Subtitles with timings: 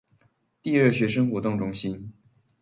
[0.63, 2.11] 第二學生活動中心